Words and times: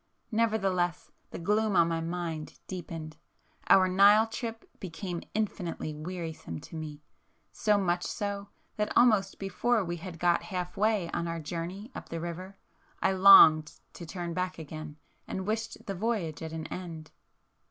Nevertheless 0.31 1.11
the 1.29 1.37
gloom 1.37 1.75
on 1.75 1.87
my 1.87 2.01
mind 2.01 2.59
deepened,—our 2.65 3.87
Nile 3.87 4.25
trip 4.25 4.67
became 4.79 5.21
infinitely 5.35 5.93
wearisome 5.93 6.59
to 6.61 6.75
me, 6.75 7.03
so 7.51 7.77
much 7.77 8.01
so, 8.03 8.49
that 8.77 8.91
almost 8.97 9.37
before 9.37 9.85
we 9.85 9.97
had 9.97 10.17
got 10.17 10.41
half 10.41 10.75
way 10.75 11.11
on 11.11 11.27
our 11.27 11.39
journey 11.39 11.91
up 11.93 12.09
the 12.09 12.19
river, 12.19 12.57
I 12.99 13.11
longed 13.11 13.73
to 13.93 14.05
turn 14.07 14.33
back 14.33 14.57
again 14.57 14.97
and 15.27 15.45
wished 15.45 15.85
the 15.85 15.93
voyage 15.93 16.41
at 16.41 16.51
an 16.51 16.65
end. 16.73 17.11